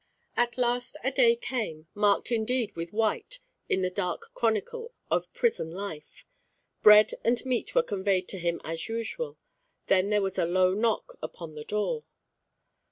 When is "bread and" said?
6.81-7.39